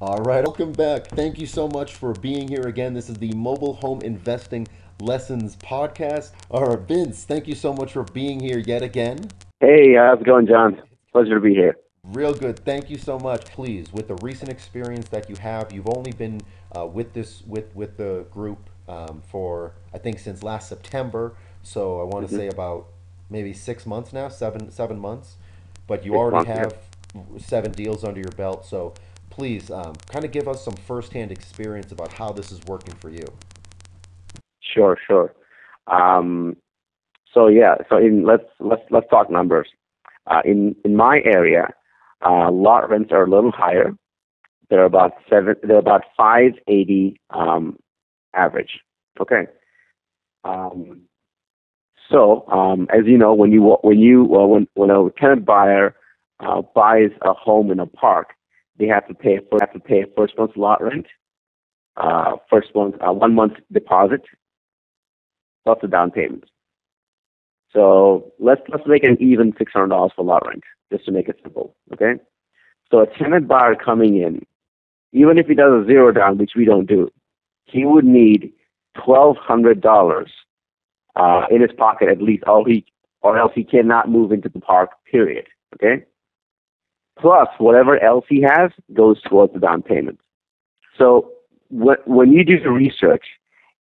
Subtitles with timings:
[0.00, 1.08] All right, welcome back.
[1.08, 2.94] Thank you so much for being here again.
[2.94, 4.68] This is the Mobile Home Investing
[5.00, 6.30] Lessons podcast.
[6.52, 9.28] All right, Vince, thank you so much for being here yet again.
[9.58, 10.80] Hey, how's it going, John?
[11.10, 11.78] Pleasure to be here.
[12.04, 12.60] Real good.
[12.60, 13.46] Thank you so much.
[13.46, 16.42] Please, with the recent experience that you have, you've only been
[16.76, 21.34] uh, with this with with the group um, for I think since last September.
[21.64, 22.42] So I want to mm-hmm.
[22.42, 22.86] say about
[23.30, 25.38] maybe six months now, seven seven months.
[25.88, 26.78] But you six already months, have
[27.16, 27.38] yeah.
[27.38, 28.64] seven deals under your belt.
[28.64, 28.94] So
[29.38, 33.08] please um, kind of give us some firsthand experience about how this is working for
[33.08, 33.24] you.
[34.60, 35.32] Sure, sure.
[35.86, 36.56] Um,
[37.32, 39.68] so yeah, so in let's let's let's talk numbers.
[40.26, 41.68] Uh, in in my area,
[42.26, 43.94] uh, lot rents are a little higher.
[44.70, 45.54] They're about seven.
[45.62, 47.78] They're about five eighty um,
[48.34, 48.80] average.
[49.20, 49.46] Okay.
[50.42, 51.02] Um,
[52.10, 55.94] so um, as you know, when you when you well, when when a tenant buyer
[56.40, 58.34] uh, buys a home in a park,
[58.78, 61.06] they have to pay for have to pay first month's lot rent,
[61.96, 64.22] uh, first month uh, one month deposit,
[65.64, 66.44] plus the down payment.
[67.72, 71.28] So let's let's make it even six hundred dollars for lot rent, just to make
[71.28, 71.76] it simple.
[71.92, 72.14] Okay.
[72.90, 74.46] So a tenant buyer coming in,
[75.12, 77.10] even if he does a zero down, which we don't do,
[77.64, 78.52] he would need
[79.04, 80.30] twelve hundred dollars
[81.16, 82.86] uh, in his pocket at least, or he
[83.20, 84.90] or else he cannot move into the park.
[85.10, 85.46] Period.
[85.74, 86.04] Okay.
[87.20, 90.20] Plus, whatever else he has goes towards the down payment.
[90.96, 91.32] So
[91.70, 93.24] when you do the research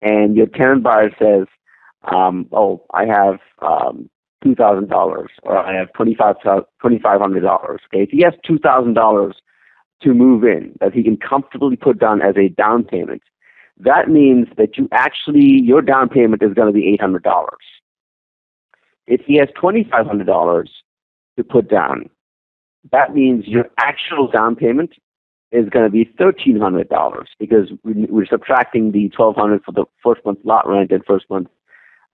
[0.02, 1.46] and your tenant buyer says,
[2.12, 4.10] um, "Oh, I have um,
[4.42, 6.36] two thousand dollars, or I have twenty five
[6.80, 9.36] twenty five hundred dollars," okay, if he has two thousand dollars
[10.02, 13.22] to move in that he can comfortably put down as a down payment,
[13.78, 17.64] that means that you actually your down payment is going to be eight hundred dollars.
[19.06, 20.70] If he has twenty five hundred dollars
[21.36, 22.10] to put down,
[22.90, 24.94] that means your actual down payment
[25.52, 29.84] is going to be thirteen hundred dollars because we're subtracting the twelve hundred for the
[30.02, 31.48] first month lot rent and first month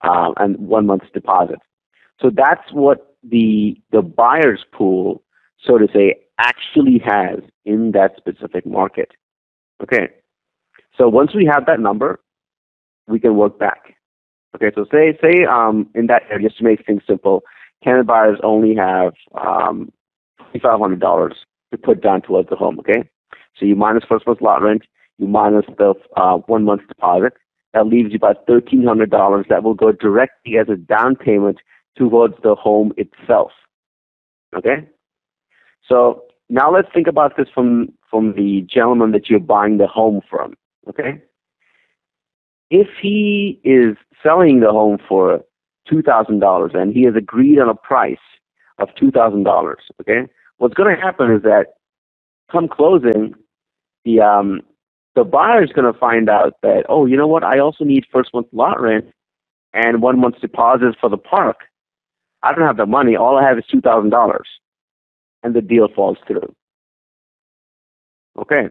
[0.03, 1.59] um, and one month's deposit.
[2.21, 5.23] So that's what the the buyer's pool,
[5.65, 9.13] so to say, actually has in that specific market.
[9.83, 10.09] Okay.
[10.97, 12.21] So once we have that number,
[13.07, 13.95] we can work back.
[14.57, 17.43] Okay, so say say um, in that area, just to make things simple,
[17.85, 19.93] tenant buyers only have um,
[20.55, 21.35] $2,500
[21.71, 23.09] to put down towards the home, okay?
[23.57, 24.83] So you minus first month's lot rent,
[25.19, 27.35] you minus the uh, one month's deposit.
[27.75, 31.59] That leaves you about $1,300 that will go directly as a down payment
[31.97, 33.51] towards the home itself,
[34.57, 34.89] okay?
[35.87, 40.23] So now let's think about this from, from the gentleman that you're buying the home
[40.31, 40.55] from,
[40.89, 41.21] okay?
[42.71, 45.43] If he is selling the home for
[45.91, 48.17] $2,000 and he has agreed on a price
[48.79, 50.31] of $2,000, okay?
[50.59, 51.67] What's going to happen is that
[52.51, 53.35] come closing,
[54.05, 54.61] the um,
[55.15, 57.43] the buyer is going to find out that, oh, you know what?
[57.43, 59.07] I also need first month lot rent
[59.73, 61.57] and one month's deposit for the park.
[62.43, 63.17] I don't have the money.
[63.17, 64.39] All I have is $2,000.
[65.43, 66.55] And the deal falls through.
[68.39, 68.69] Okay.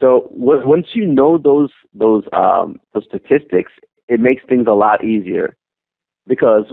[0.00, 3.72] So w- once you know those those um, those statistics,
[4.08, 5.56] it makes things a lot easier
[6.26, 6.64] because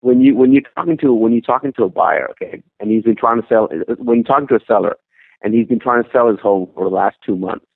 [0.00, 3.02] when you when you're talking to when you're talking to a buyer, okay, and he's
[3.04, 3.68] been trying to sell
[3.98, 4.96] when you're talking to a seller,
[5.42, 7.66] and he's been trying to sell his home for the last two months,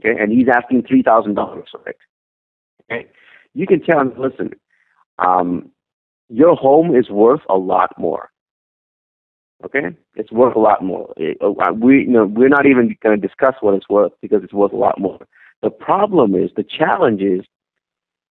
[0.00, 1.96] okay, and he's asking three thousand dollars for it,
[2.90, 3.06] okay,
[3.54, 4.50] you can tell him, listen,
[5.18, 5.70] um,
[6.28, 8.30] your home is worth a lot more.
[9.62, 11.12] Okay, it's worth a lot more.
[11.42, 14.54] Uh, we, you know, we're not even going to discuss what it's worth because it's
[14.54, 15.18] worth a lot more.
[15.62, 17.42] The problem is, the challenge is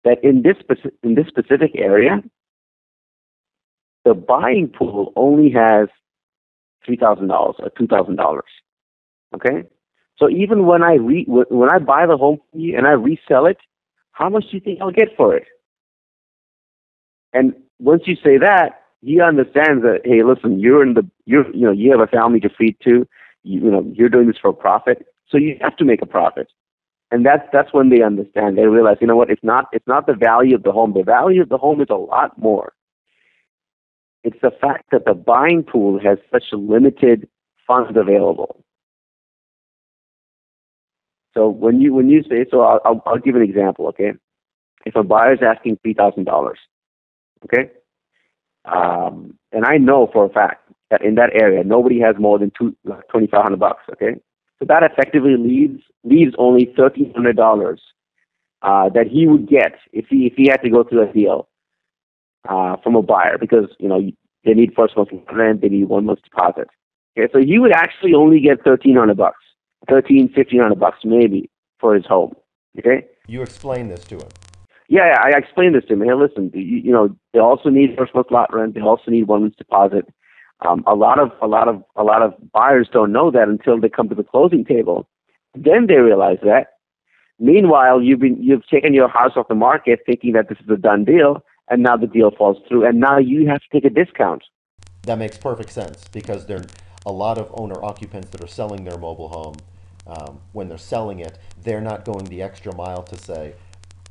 [0.05, 0.55] that in this
[1.03, 2.23] in this specific area,
[4.07, 5.89] the buying pool only has
[6.87, 8.39] $3,000 or uh, $2,000.
[9.35, 9.67] Okay?
[10.17, 13.57] So even when I re- when I buy the home and I resell it,
[14.13, 15.45] how much do you think I'll get for it?
[17.33, 21.65] And once you say that, he understands that hey, listen, you're in the you're you
[21.67, 23.07] know you have a family to feed too.
[23.43, 26.07] You, you know you're doing this for a profit, so you have to make a
[26.07, 26.47] profit.
[27.11, 28.57] And that's that's when they understand.
[28.57, 29.29] They realize, you know what?
[29.29, 30.93] It's not it's not the value of the home.
[30.93, 32.73] The value of the home is a lot more.
[34.23, 37.27] It's the fact that the buying pool has such limited
[37.65, 38.63] funds available.
[41.33, 43.87] So when you when you say so, I'll, I'll, give an example.
[43.89, 44.13] Okay,
[44.85, 46.57] if a buyer is asking three thousand dollars,
[47.45, 47.69] okay,
[48.65, 52.51] um, and I know for a fact that in that area nobody has more than
[52.57, 52.75] two
[53.11, 53.83] twenty five hundred bucks.
[53.93, 54.19] Okay,
[54.57, 57.81] so that effectively leaves leaves only thirteen hundred dollars
[58.63, 61.47] uh, that he would get if he if he had to go through a deal
[62.47, 64.01] uh, from a buyer because you know
[64.45, 66.67] they need first month rent, they need one month's deposit.
[67.17, 69.43] Okay, so you would actually only get thirteen hundred bucks.
[69.89, 71.49] thirteen, fifteen hundred bucks maybe
[71.79, 72.35] for his home.
[72.79, 73.05] Okay.
[73.27, 74.29] You explain this to him.
[74.89, 76.01] Yeah, I explained this to him.
[76.01, 78.73] Hey, listen, you, you know, they also need first month lot rent.
[78.73, 80.07] They also need one month's deposit.
[80.65, 83.79] Um, a lot of a lot of a lot of buyers don't know that until
[83.79, 85.07] they come to the closing table.
[85.53, 86.67] Then they realize that.
[87.39, 90.77] Meanwhile, you've been you've taken your house off the market thinking that this is a
[90.77, 93.89] done deal, and now the deal falls through, and now you have to take a
[93.89, 94.43] discount.
[95.03, 96.65] That makes perfect sense because there are
[97.05, 99.55] a lot of owner occupants that are selling their mobile home.
[100.05, 103.55] Um, when they're selling it, they're not going the extra mile to say,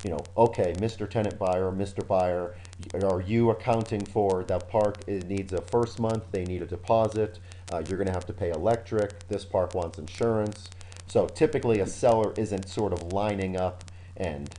[0.05, 1.09] you know, okay, Mr.
[1.09, 2.07] Tenant Buyer, Mr.
[2.07, 2.55] Buyer,
[3.03, 4.99] are you accounting for that park?
[5.07, 7.39] It needs a first month, they need a deposit,
[7.73, 10.69] uh, you're going to have to pay electric, this park wants insurance.
[11.07, 13.85] So typically, a seller isn't sort of lining up
[14.17, 14.51] and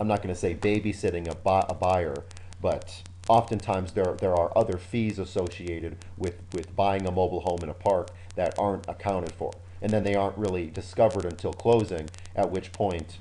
[0.00, 2.24] I'm not going to say babysitting a, bu- a buyer,
[2.62, 7.68] but oftentimes there, there are other fees associated with, with buying a mobile home in
[7.68, 9.52] a park that aren't accounted for.
[9.82, 13.18] And then they aren't really discovered until closing, at which point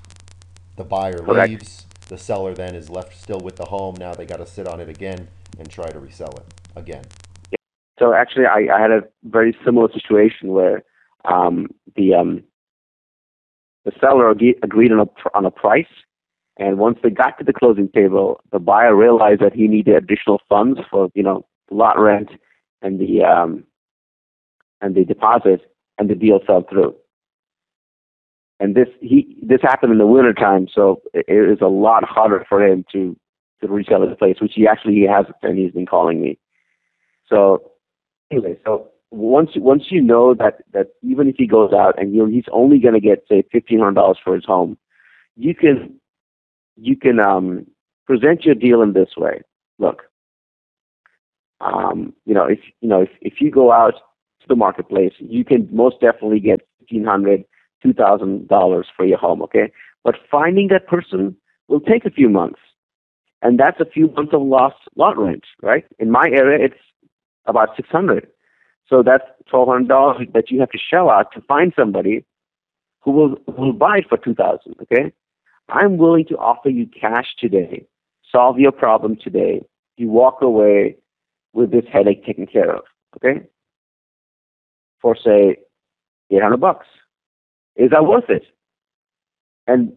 [0.78, 1.50] the buyer Correct.
[1.50, 3.96] leaves, the seller then is left still with the home.
[3.98, 5.28] Now they got to sit on it again
[5.58, 7.04] and try to resell it again.
[8.00, 10.84] So actually, I, I had a very similar situation where
[11.26, 12.44] um, the um,
[13.86, 15.86] the seller agreed on a on a price,
[16.58, 20.42] and once they got to the closing table, the buyer realized that he needed additional
[20.50, 22.30] funds for you know lot rent
[22.82, 23.64] and the um,
[24.82, 25.62] and the deposit,
[25.98, 26.96] and the deal fell through.
[28.60, 32.46] And this he this happened in the winter time, so it, it a lot harder
[32.48, 33.18] for him to
[33.62, 36.38] to resell his place, which he actually he has, and he's been calling me.
[37.28, 37.72] So
[38.32, 42.20] anyway, so once once you know that that even if he goes out and you
[42.20, 44.78] know, he's only going to get say fifteen hundred dollars for his home,
[45.38, 46.00] you can
[46.76, 47.66] you can um,
[48.06, 49.42] present your deal in this way.
[49.80, 50.04] Look,
[51.60, 53.96] um, you know if you know if if you go out
[54.42, 57.44] to the marketplace, you can most definitely get fifteen hundred,
[57.84, 59.42] two thousand dollars for your home.
[59.44, 59.72] Okay,
[60.04, 61.36] but finding that person
[61.68, 62.60] will take a few months,
[63.42, 65.86] and that's a few months of lost lot rent, right?
[66.00, 66.82] In my area, it's
[67.46, 68.28] about six hundred.
[68.88, 72.26] So that's twelve hundred dollars that you have to shell out to find somebody
[73.02, 74.76] who will who will buy it for two thousand.
[74.82, 75.14] Okay,
[75.70, 77.86] I'm willing to offer you cash today,
[78.32, 79.62] solve your problem today.
[79.98, 80.98] You walk away
[81.54, 82.84] with this headache taken care of.
[83.18, 83.42] Okay,
[85.02, 85.58] for say
[86.32, 86.88] eight hundred bucks.
[87.76, 88.44] Is that worth it?
[89.68, 89.94] And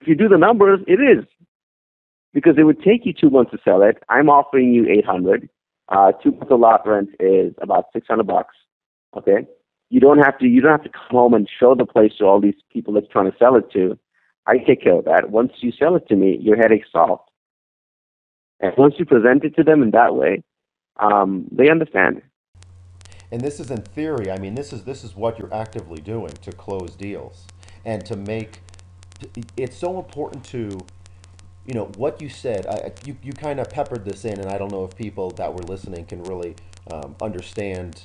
[0.00, 1.24] if you do the numbers, it is
[2.32, 4.02] because it would take you two months to sell it.
[4.08, 5.48] I'm offering you eight hundred.
[5.88, 8.54] Uh, two months of lot rent is about six hundred bucks.
[9.16, 9.46] Okay,
[9.90, 12.24] you don't have to you don't have to come home and show the place to
[12.24, 13.98] all these people that's trying to sell it to.
[14.46, 15.30] I take care of that.
[15.30, 17.22] Once you sell it to me, your headache's solved.
[18.60, 20.42] And once you present it to them in that way,
[20.98, 22.22] um, they understand.
[23.32, 24.30] And this is in theory.
[24.30, 27.46] I mean, this is this is what you're actively doing to close deals
[27.84, 28.60] and to make.
[29.56, 30.78] It's so important to,
[31.66, 32.66] you know, what you said.
[32.66, 35.54] I, you you kind of peppered this in, and I don't know if people that
[35.54, 36.56] were listening can really
[36.90, 38.02] um, understand.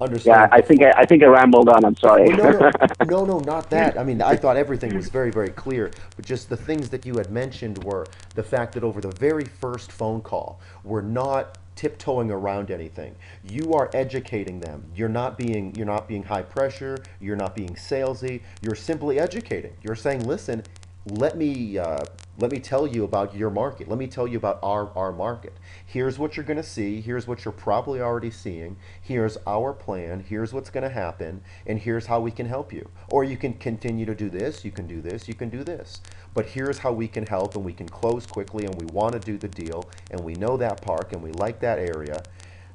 [0.00, 0.48] Understand.
[0.50, 1.84] Yeah, I think I, I think I rambled on.
[1.84, 2.28] I'm sorry.
[2.28, 2.70] No, no,
[3.06, 3.98] no, no, not that.
[3.98, 7.18] I mean, I thought everything was very, very clear, but just the things that you
[7.18, 12.30] had mentioned were the fact that over the very first phone call, we're not tiptoeing
[12.30, 13.14] around anything.
[13.44, 14.84] You are educating them.
[14.94, 16.98] You're not being you're not being high pressure.
[17.20, 18.40] You're not being salesy.
[18.62, 19.74] You're simply educating.
[19.82, 20.62] You're saying, listen,
[21.06, 22.04] let me uh,
[22.40, 23.88] let me tell you about your market.
[23.88, 25.52] Let me tell you about our our market.
[25.84, 27.00] Here's what you're going to see.
[27.00, 28.76] Here's what you're probably already seeing.
[29.00, 30.24] Here's our plan.
[30.28, 32.88] Here's what's going to happen, and here's how we can help you.
[33.10, 34.64] Or you can continue to do this.
[34.64, 35.28] You can do this.
[35.28, 36.00] You can do this.
[36.32, 39.18] But here's how we can help, and we can close quickly, and we want to
[39.20, 42.22] do the deal, and we know that park, and we like that area.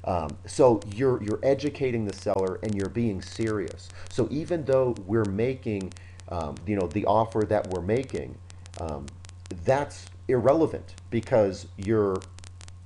[0.04, 3.88] Um, so you're you're educating the seller, and you're being serious.
[4.10, 5.92] So even though we're making
[6.28, 8.36] um, you know, the offer that we're making,
[8.80, 9.06] um,
[9.64, 12.20] that's irrelevant because you're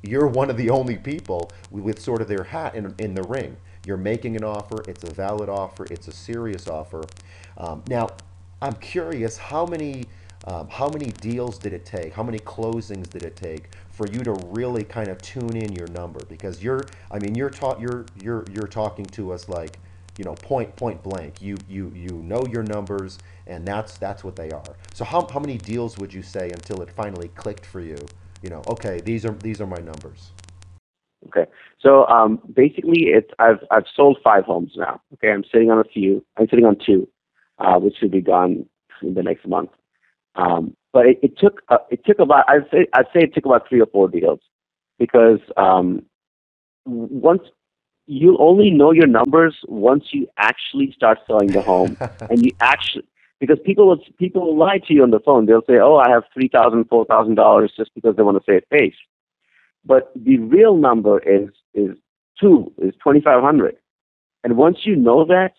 [0.03, 3.57] you're one of the only people with sort of their hat in, in the ring.
[3.87, 4.83] You're making an offer.
[4.89, 5.87] It's a valid offer.
[5.91, 7.03] It's a serious offer.
[7.59, 8.09] Um, now,
[8.63, 10.05] I'm curious how many
[10.47, 12.15] um, how many deals did it take?
[12.15, 15.89] How many closings did it take for you to really kind of tune in your
[15.89, 16.21] number?
[16.31, 19.79] Because you're, I mean, you're taught you're you're you're talking to us like
[20.19, 21.41] you know, point point blank.
[21.41, 24.77] You you you know your numbers, and that's that's what they are.
[24.95, 27.99] So how, how many deals would you say until it finally clicked for you?
[28.43, 30.33] You know, okay, these are these are my numbers.
[31.29, 35.01] Okay, so um, basically, it's I've I've sold five homes now.
[35.15, 36.25] Okay, I'm sitting on a few.
[36.37, 37.09] I'm sitting on two,
[37.59, 38.67] uh, which should be gone
[39.03, 39.71] in the next month.
[40.35, 43.45] Um, but it, it took uh, it took about I'd say I'd say it took
[43.45, 44.41] about three or four deals
[44.99, 46.03] because um,
[46.87, 47.43] once
[48.11, 51.97] you only know your numbers once you actually start selling the home
[52.29, 53.05] and you actually
[53.39, 55.47] because people will people will lie to you on the phone.
[55.47, 58.45] They'll say, "Oh, I have three thousand, four thousand dollars," just because they want to
[58.45, 58.97] save face.
[59.85, 61.97] But the real number is is
[62.39, 63.77] two, is twenty five hundred.
[64.43, 65.53] And once you know that,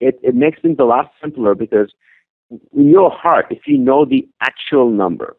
[0.00, 1.92] it it makes things a lot simpler because
[2.50, 5.36] in your heart, if you know the actual number,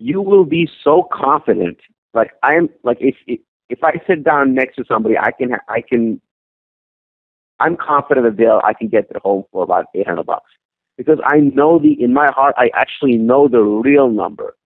[0.00, 1.78] you will be so confident.
[2.12, 5.80] Like I'm like if if, if I sit down next to somebody, I can I
[5.80, 6.20] can
[7.60, 10.50] I'm confident that they'll I can get their home for about eight hundred bucks
[10.96, 14.56] because I know the in my heart I actually know the real number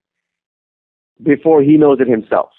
[1.21, 2.49] before he knows it himself.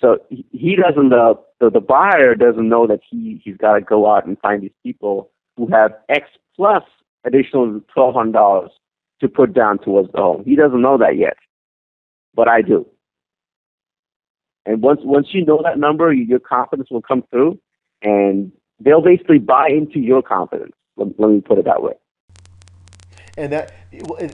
[0.00, 4.10] So he doesn't uh, the the buyer doesn't know that he he's got to go
[4.10, 6.84] out and find these people who have X plus
[7.24, 8.70] additional twelve hundred dollars
[9.20, 10.44] to put down towards the home.
[10.44, 11.36] He doesn't know that yet,
[12.34, 12.86] but I do.
[14.68, 17.58] And once once you know that number, your confidence will come through,
[18.02, 20.74] and they'll basically buy into your confidence.
[20.98, 21.94] Let, let me put it that way.
[23.38, 23.72] And that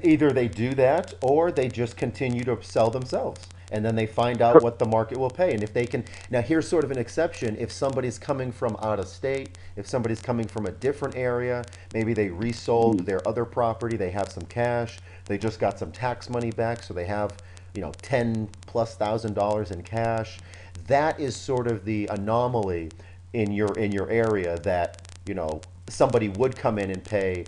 [0.03, 3.47] either they do that or they just continue to sell themselves.
[3.71, 5.53] And then they find out what the market will pay.
[5.55, 7.57] And if they can, now here's sort of an exception.
[7.59, 12.13] If somebody's coming from out of state, if somebody's coming from a different area, maybe
[12.13, 13.07] they resold mm.
[13.07, 16.93] their other property, they have some cash, they just got some tax money back, so
[16.95, 17.37] they have,
[17.75, 20.39] you know, 10 plus thousand dollars in cash.
[20.87, 22.91] That is sort of the anomaly
[23.33, 27.45] in your in your area that, you know, somebody would come in and pay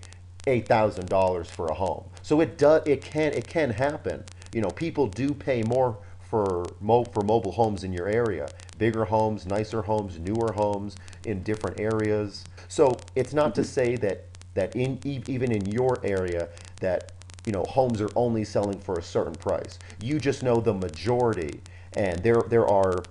[0.47, 2.04] eight thousand dollars for a home.
[2.23, 4.25] So it does it can it can happen.
[4.52, 8.49] You know, people do pay more for mo- for mobile homes in your area.
[8.78, 12.45] Bigger homes, nicer homes, newer homes in different areas.
[12.68, 13.68] So it's not to mm-hmm.
[13.68, 16.49] say that that in even in your area
[16.80, 17.12] that
[17.46, 19.78] you know homes are only selling for a certain price.
[20.02, 21.60] You just know the majority,
[21.94, 23.02] and there there are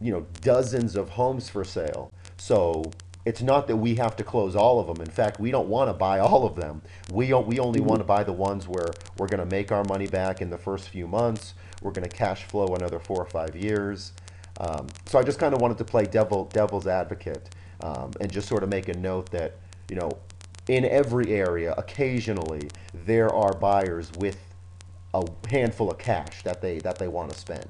[0.00, 2.12] you know dozens of homes for sale.
[2.38, 2.90] So
[3.24, 5.00] it's not that we have to close all of them.
[5.00, 6.82] In fact, we don't want to buy all of them.
[7.12, 10.08] We, we only want to buy the ones where we're going to make our money
[10.08, 11.54] back in the first few months.
[11.82, 14.12] We're going to cash flow another four or five years.
[14.58, 17.48] Um, so I just kind of wanted to play devil, devil's advocate
[17.80, 19.56] um, and just sort of make a note that,
[19.88, 20.10] you know,
[20.68, 22.68] in every area, occasionally,
[23.06, 24.38] there are buyers with
[25.14, 27.66] a handful of cash that they, that they want to spend.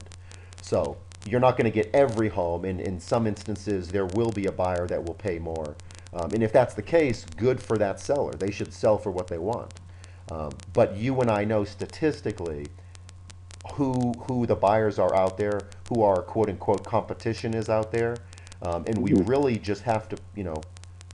[0.61, 0.97] So
[1.27, 2.65] you're not going to get every home.
[2.65, 5.77] In, in some instances, there will be a buyer that will pay more.
[6.13, 8.33] Um, and if that's the case, good for that seller.
[8.33, 9.73] They should sell for what they want.
[10.31, 12.67] Um, but you and I know statistically
[13.75, 18.17] who who the buyers are out there, who our quote unquote competition is out there,
[18.63, 19.29] um, and we mm-hmm.
[19.29, 20.61] really just have to, you know,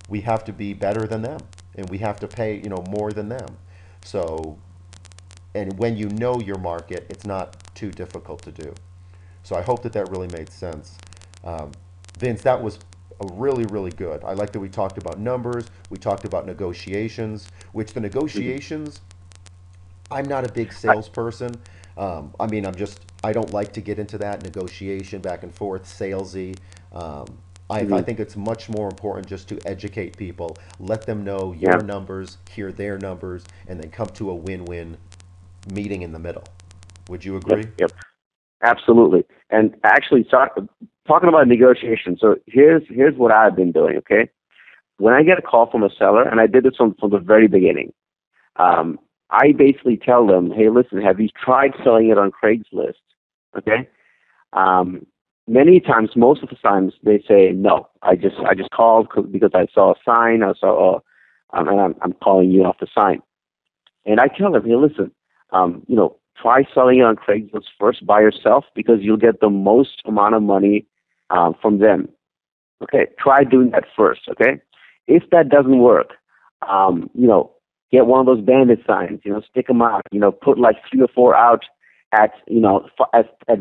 [0.08, 1.40] we have to be better than them,
[1.78, 3.56] and we have to pay, you know, more than them.
[4.04, 4.58] So,
[5.54, 8.74] and when you know your market, it's not too difficult to do.
[9.44, 10.98] So I hope that that really made sense.
[11.44, 11.72] Um,
[12.18, 12.80] Vince, that was
[13.32, 14.22] really, really good.
[14.24, 19.00] I like that we talked about numbers, we talked about negotiations, which the negotiations,
[20.10, 21.54] I'm not a big salesperson.
[21.96, 25.54] Um, I mean, I'm just, I don't like to get into that negotiation back and
[25.54, 26.56] forth, salesy.
[26.92, 27.26] Um,
[27.70, 27.94] I, mm-hmm.
[27.94, 31.86] I, think it's much more important just to educate people, let them know your yeah.
[31.86, 34.96] numbers, hear their numbers, and then come to a win-win
[35.72, 36.44] meeting in the middle.
[37.08, 37.64] Would you agree?
[37.64, 37.74] Yep.
[37.78, 37.92] yep.
[38.62, 39.24] Absolutely.
[39.50, 40.56] And actually, talk,
[41.06, 42.16] talking about negotiation.
[42.20, 43.96] So here's here's what I've been doing.
[43.98, 44.30] Okay,
[44.98, 47.18] when I get a call from a seller, and I did this from from the
[47.18, 47.92] very beginning,
[48.56, 48.98] um,
[49.30, 52.94] I basically tell them, "Hey, listen, have you tried selling it on Craigslist?"
[53.56, 53.88] Okay.
[54.52, 55.06] Um,
[55.48, 57.88] many times, most of the times, they say no.
[58.02, 60.42] I just I just called because I saw a sign.
[60.42, 61.02] I saw, oh,
[61.52, 63.22] um, and I'm I'm calling you off the sign.
[64.06, 65.10] And I tell them, "Hey, listen,
[65.50, 69.50] um, you know, try selling it on Craigslist first by yourself because you'll get the
[69.50, 70.86] most amount of money
[71.30, 72.08] um, from them.
[72.82, 74.22] Okay, try doing that first.
[74.30, 74.60] Okay,
[75.06, 76.12] if that doesn't work,
[76.68, 77.50] um, you know,
[77.90, 79.20] get one of those bandit signs.
[79.24, 80.02] You know, stick them out.
[80.12, 81.64] You know, put like three or four out
[82.12, 83.58] at you know at, at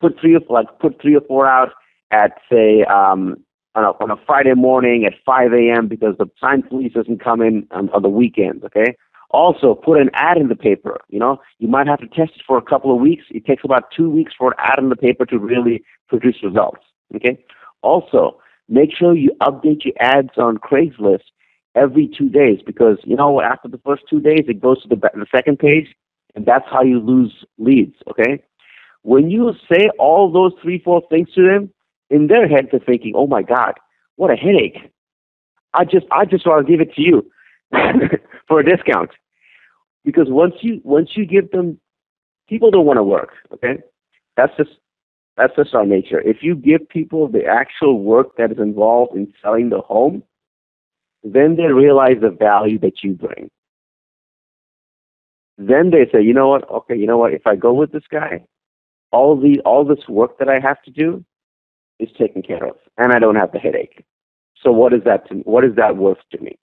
[0.00, 1.70] put three or like put three or four out
[2.10, 3.36] at say um,
[3.74, 5.86] on a, on a Friday morning at 5 a.m.
[5.86, 8.64] because the sign police doesn't come in on, on the weekends.
[8.64, 8.96] Okay,
[9.30, 10.98] also, put an ad in the paper.
[11.08, 13.24] You know, you might have to test it for a couple of weeks.
[13.30, 16.80] It takes about two weeks for an ad in the paper to really produce results.
[17.14, 17.42] Okay.
[17.82, 18.38] Also,
[18.68, 21.24] make sure you update your ads on Craigslist
[21.76, 24.96] every two days because you know after the first two days it goes to the,
[24.96, 25.94] the second page,
[26.34, 27.94] and that's how you lose leads.
[28.10, 28.42] Okay.
[29.02, 31.72] When you say all those three, four things to them,
[32.10, 33.74] in their head they're thinking, "Oh my God,
[34.16, 34.92] what a headache!
[35.74, 37.30] I just, I just want to give it to you."
[38.48, 39.10] for a discount.
[40.04, 41.78] Because once you once you give them,
[42.48, 43.30] people don't want to work.
[43.52, 43.78] Okay,
[44.36, 44.70] that's just
[45.36, 46.20] That's just our nature.
[46.20, 50.22] If you give people the actual work that is involved in selling the home,
[51.22, 53.50] then they realize the value that you bring.
[55.58, 56.68] Then they say, you know what?
[56.70, 57.32] Okay, you know what?
[57.34, 58.44] If I go with this guy,
[59.12, 61.24] all the all this work that I have to do
[61.98, 64.04] is taken care of, and I don't have the headache.
[64.62, 65.28] So what is that?
[65.28, 66.58] To, what is that worth to me?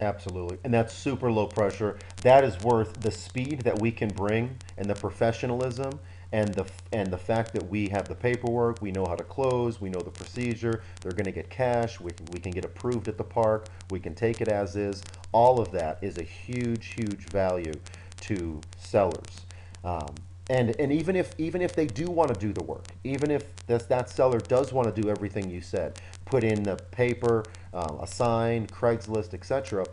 [0.00, 0.58] Absolutely.
[0.62, 1.98] And that's super low pressure.
[2.22, 5.98] That is worth the speed that we can bring and the professionalism
[6.30, 9.80] and the and the fact that we have the paperwork, we know how to close,
[9.80, 13.08] we know the procedure, they're going to get cash, we can, we can get approved
[13.08, 15.02] at the park, we can take it as is.
[15.32, 17.74] All of that is a huge, huge value
[18.20, 19.46] to sellers.
[19.84, 20.14] Um,
[20.50, 23.54] and and even if even if they do want to do the work, even if
[23.66, 27.96] this, that seller does want to do everything you said, put in the paper, uh,
[28.00, 29.84] a sign, Craigslist, etc.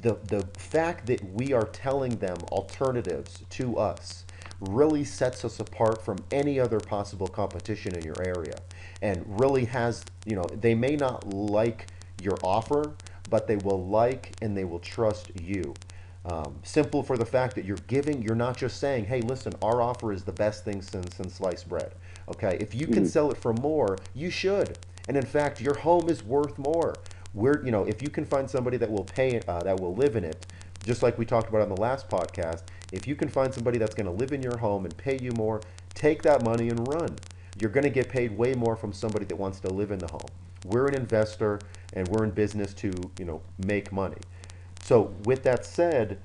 [0.00, 4.24] The the fact that we are telling them alternatives to us
[4.60, 8.56] really sets us apart from any other possible competition in your area,
[9.02, 11.88] and really has you know they may not like
[12.22, 12.94] your offer,
[13.30, 15.74] but they will like and they will trust you.
[16.30, 19.80] Um, simple for the fact that you're giving, you're not just saying, hey, listen, our
[19.80, 21.94] offer is the best thing since, since sliced bread.
[22.28, 23.06] Okay, if you can mm-hmm.
[23.06, 24.78] sell it for more, you should.
[25.08, 26.94] And in fact, your home is worth more.
[27.32, 30.16] We're, you know, if you can find somebody that will pay, uh, that will live
[30.16, 30.46] in it,
[30.84, 33.94] just like we talked about on the last podcast, if you can find somebody that's
[33.94, 35.62] going to live in your home and pay you more,
[35.94, 37.16] take that money and run.
[37.60, 40.08] You're going to get paid way more from somebody that wants to live in the
[40.08, 40.28] home.
[40.64, 41.60] We're an investor
[41.94, 44.18] and we're in business to, you know, make money.
[44.88, 46.18] So, with that said,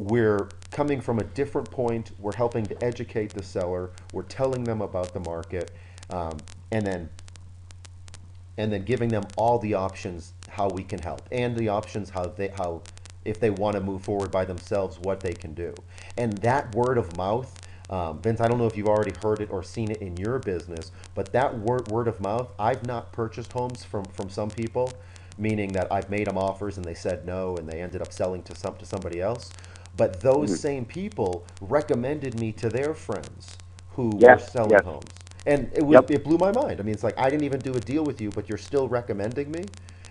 [0.00, 2.10] we're coming from a different point.
[2.18, 3.92] We're helping to educate the seller.
[4.12, 5.70] We're telling them about the market,
[6.10, 6.38] um,
[6.72, 7.08] and then
[8.56, 12.24] and then giving them all the options how we can help, and the options how
[12.24, 12.82] they how
[13.24, 15.72] if they want to move forward by themselves, what they can do.
[16.16, 19.52] And that word of mouth, um, Vince, I don't know if you've already heard it
[19.52, 23.52] or seen it in your business, but that word word of mouth, I've not purchased
[23.52, 24.92] homes from from some people
[25.38, 28.42] meaning that I've made them offers and they said no and they ended up selling
[28.44, 29.50] to some to somebody else.
[29.96, 30.56] But those mm-hmm.
[30.56, 33.56] same people recommended me to their friends
[33.90, 34.84] who yes, were selling yes.
[34.84, 35.10] homes.
[35.46, 36.10] And it, was, yep.
[36.10, 36.78] it blew my mind.
[36.78, 38.88] I mean, it's like I didn't even do a deal with you, but you're still
[38.88, 39.64] recommending me.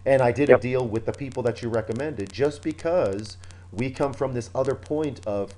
[0.05, 0.59] And I did yep.
[0.59, 3.37] a deal with the people that you recommended just because
[3.71, 5.53] we come from this other point of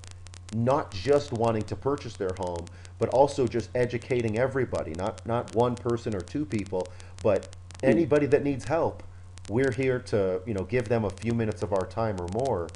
[0.55, 2.65] not just wanting to purchase their home,
[2.97, 6.87] but also just educating everybody, not not one person or two people,
[7.23, 7.89] but mm.
[7.89, 9.03] anybody that needs help
[9.49, 12.67] we're here to you know give them a few minutes of our time or more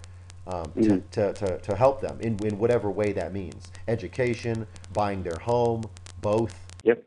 [0.48, 0.82] um, mm-hmm.
[0.82, 3.72] to, to, to, to, help them in, in whatever way that means.
[3.88, 5.84] Education buying their home
[6.22, 6.54] both.
[6.84, 7.04] Yep.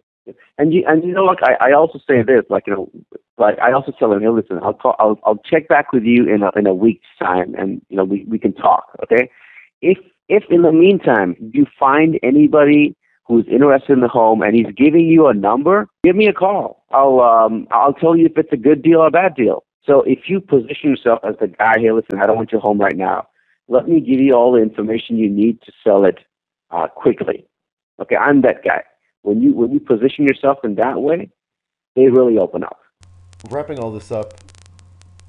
[0.59, 2.91] And you and you know like I, I also say this like you know
[3.39, 6.27] like I also tell them hey listen I'll call I'll I'll check back with you
[6.33, 9.31] in a in a week's time and you know we we can talk okay?
[9.83, 9.99] If
[10.29, 12.97] if in the meantime you find anybody
[13.27, 16.85] who's interested in the home and he's giving you a number, give me a call.
[16.91, 19.65] I'll um, I'll tell you if it's a good deal or a bad deal.
[19.85, 22.81] So if you position yourself as the guy, hey, listen, I don't want your home
[22.81, 23.29] right now.
[23.69, 26.19] Let me give you all the information you need to sell it
[26.71, 27.47] uh, quickly.
[28.01, 28.83] Okay, I'm that guy.
[29.23, 31.31] When you when you position yourself in that way,
[31.95, 32.79] they really open up.
[33.51, 34.35] Wrapping all this up,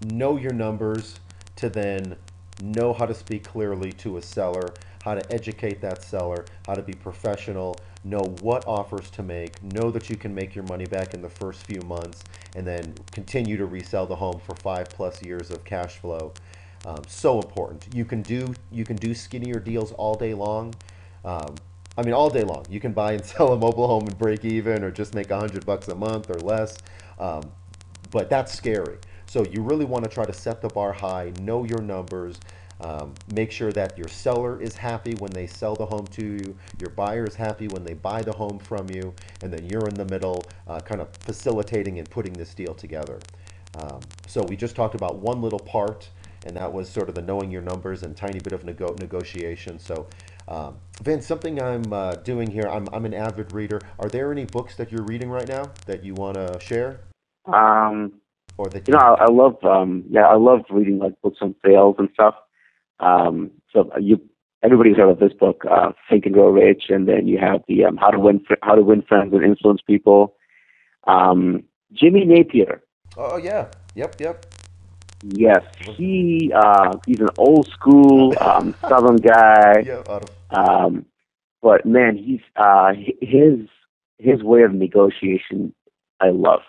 [0.06, 1.20] know your numbers
[1.56, 2.16] to then
[2.62, 4.74] know how to speak clearly to a seller
[5.08, 9.90] how to educate that seller, how to be professional, know what offers to make, know
[9.90, 12.26] that you can make your money back in the first few months,
[12.58, 16.34] and then continue to resell the home for five plus years of cash flow.
[16.86, 17.88] Um, so important.
[17.96, 20.76] You can do you can do skinnier deals all day long.
[21.24, 21.56] Um,
[21.98, 22.66] I mean, all day long.
[22.70, 25.40] You can buy and sell a mobile home and break even, or just make a
[25.40, 26.78] hundred bucks a month or less.
[27.18, 27.44] Um,
[28.12, 28.98] but that's scary.
[29.26, 32.40] So you really want to try to set the bar high, know your numbers,
[32.82, 36.58] um, make sure that your seller is happy when they sell the home to you,
[36.80, 39.96] your buyer is happy when they buy the home from you, and then you're in
[39.96, 43.20] the middle, uh, kind of facilitating and putting this deal together.
[43.80, 46.10] Um, so we just talked about one little part,
[46.46, 49.80] and that was sort of the knowing your numbers and tiny bit of nego- negotiation.
[49.80, 50.08] So,
[50.48, 53.82] um, Vince, something I'm uh, doing here, I'm, I'm an avid reader.
[54.00, 57.02] Are there any books that you're reading right now that you want to share?
[57.46, 58.14] Um,
[58.58, 61.38] or that you, you know, I, I love, um, yeah, I love reading like books
[61.42, 62.36] on sales and stuff.
[63.00, 64.22] Um, so you
[64.64, 67.86] everybody's heard of this book, uh, Think and Grow Rich, and then you have the
[67.86, 70.36] um, How to Win How to Win Friends and Influence People.
[71.06, 72.82] Um, Jimmy Napier.
[73.16, 74.46] Oh yeah, yep, yep.
[75.24, 79.84] Yes, he uh, he's an old school um, Southern guy.
[79.86, 80.04] Yeah,
[80.52, 81.06] um,
[81.62, 83.68] but man, he's uh, his
[84.20, 85.74] his way of negotiation.
[86.20, 86.62] I love.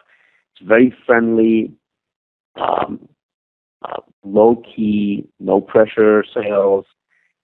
[0.54, 1.72] It's very friendly.
[2.56, 3.08] Um,
[4.32, 6.84] low key, no pressure sales,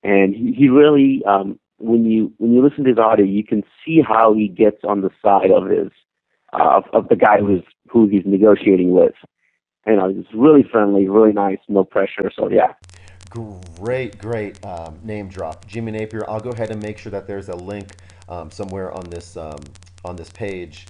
[0.02, 3.62] and he, he really um, when you when you listen to his audio, you can
[3.84, 5.90] see how he gets on the side of his
[6.52, 9.14] uh, of, of the guy who's who he's negotiating with.
[9.86, 12.30] You know, he's really friendly, really nice, no pressure.
[12.34, 12.74] So yeah.
[13.30, 16.22] Great, great um, name drop, Jimmy Napier.
[16.28, 17.96] I'll go ahead and make sure that there's a link
[18.28, 19.58] um, somewhere on this um,
[20.04, 20.86] on this page.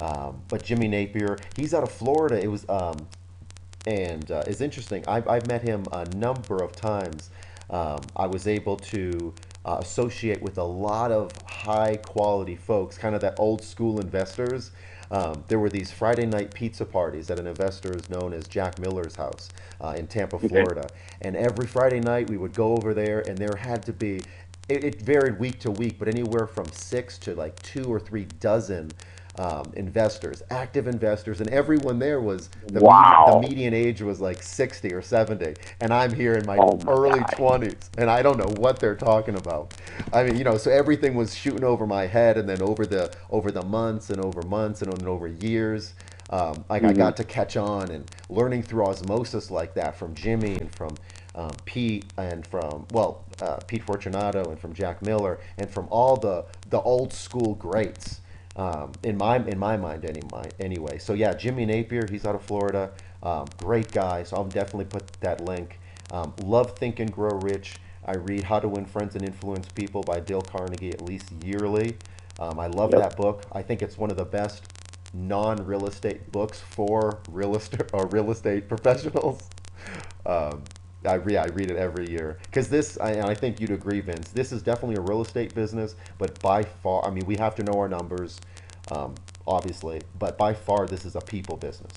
[0.00, 2.42] Um, but Jimmy Napier, he's out of Florida.
[2.42, 3.06] It was um,
[3.86, 5.04] and uh, it's interesting.
[5.06, 7.30] I've, I've met him a number of times.
[7.70, 13.14] Um, I was able to uh, associate with a lot of high quality folks, kind
[13.14, 14.70] of that old school investors.
[15.10, 18.78] Um, there were these Friday night pizza parties at an investor is known as Jack
[18.78, 19.48] Miller's house
[19.80, 20.88] uh, in Tampa, Florida.
[21.20, 24.22] And every Friday night we would go over there, and there had to be,
[24.68, 28.26] it, it varied week to week, but anywhere from six to like two or three
[28.40, 28.90] dozen
[29.38, 33.40] um, investors, active investors, and everyone there was the, wow.
[33.40, 36.78] median, the median age was like 60 or 70, and I'm here in my, oh
[36.84, 37.62] my early God.
[37.62, 39.74] 20s, and I don't know what they're talking about.
[40.12, 43.12] I mean, you know, so everything was shooting over my head, and then over the
[43.30, 45.94] over the months and over months and over years.
[46.30, 46.90] Um, like mm-hmm.
[46.90, 50.96] I got to catch on and learning through osmosis like that from Jimmy and from
[51.34, 56.16] um, Pete and from well uh, Pete Fortunato and from Jack Miller and from all
[56.16, 58.20] the the old school greats
[58.56, 60.50] um, in my in my mind anyway.
[60.60, 64.22] Anyway, so yeah, Jimmy Napier, he's out of Florida, um, great guy.
[64.22, 65.80] So I'll definitely put that link.
[66.10, 67.76] Um, love Think and Grow Rich.
[68.06, 71.96] I read How to Win Friends and Influence People by Dale Carnegie at least yearly.
[72.38, 72.96] Um, I love Yep.
[72.96, 73.44] that book.
[73.52, 74.64] I think it's one of the best
[75.14, 79.48] non-real estate books for real estate or real estate professionals.
[80.26, 80.64] Um,
[81.06, 84.00] I, re- I read it every year because this, I, and I think you'd agree,
[84.00, 84.30] Vince.
[84.30, 87.62] This is definitely a real estate business, but by far, I mean, we have to
[87.64, 88.40] know our numbers,
[88.90, 89.14] um,
[89.46, 91.92] obviously, but by far, this is a people business.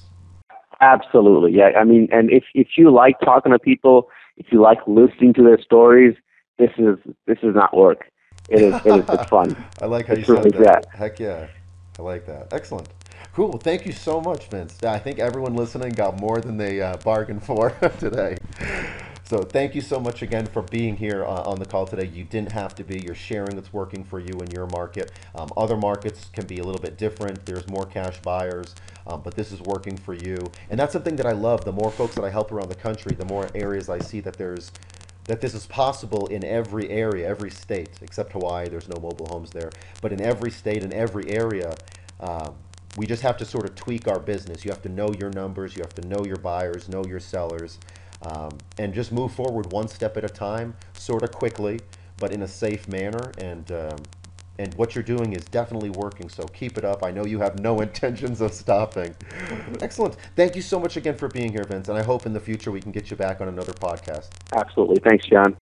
[0.81, 1.71] Absolutely, yeah.
[1.77, 5.43] I mean, and if if you like talking to people, if you like listening to
[5.43, 6.15] their stories,
[6.59, 8.11] this is this is not work.
[8.49, 9.57] It is it is it's fun.
[9.81, 10.67] I like how It's you said that.
[10.67, 10.85] that.
[10.93, 11.47] Heck yeah,
[11.99, 12.53] I like that.
[12.53, 12.89] Excellent.
[13.37, 13.59] Cool.
[13.59, 14.81] Thank you so much, Vince.
[14.81, 17.69] I think everyone listening got more than they uh, bargained for
[17.99, 18.35] today.
[19.25, 22.07] So thank you so much again for being here uh, on the call today.
[22.11, 22.99] You didn't have to be.
[22.99, 25.11] You're sharing what's working for you in your market.
[25.35, 27.45] Um, other markets can be a little bit different.
[27.45, 28.73] There's more cash buyers,
[29.05, 30.39] um, but this is working for you.
[30.71, 31.63] And that's something that I love.
[31.63, 34.39] The more folks that I help around the country, the more areas I see that
[34.39, 34.71] there's
[35.25, 38.67] that this is possible in every area, every state, except Hawaii.
[38.67, 39.69] There's no mobile homes there,
[40.01, 41.75] but in every state, in every area.
[42.19, 42.55] Um,
[42.97, 44.65] we just have to sort of tweak our business.
[44.65, 47.79] You have to know your numbers, you have to know your buyers, know your sellers,
[48.23, 51.79] um, and just move forward one step at a time, sort of quickly,
[52.17, 53.31] but in a safe manner.
[53.37, 53.97] And um,
[54.59, 56.29] and what you're doing is definitely working.
[56.29, 57.03] So keep it up.
[57.03, 59.15] I know you have no intentions of stopping.
[59.81, 60.15] Excellent.
[60.35, 61.89] Thank you so much again for being here, Vince.
[61.89, 64.29] And I hope in the future we can get you back on another podcast.
[64.53, 64.99] Absolutely.
[65.07, 65.55] Thanks, John.